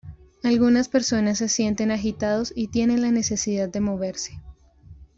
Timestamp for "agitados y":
1.91-2.69